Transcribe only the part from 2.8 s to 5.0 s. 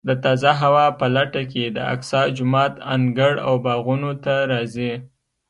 انګړ او باغونو ته راځي.